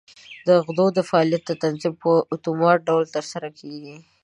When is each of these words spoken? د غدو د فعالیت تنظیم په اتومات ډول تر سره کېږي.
د 0.47 0.49
غدو 0.65 0.85
د 0.97 0.99
فعالیت 1.09 1.45
تنظیم 1.63 1.93
په 2.03 2.11
اتومات 2.35 2.79
ډول 2.87 3.05
تر 3.15 3.23
سره 3.31 3.47
کېږي. 3.59 3.97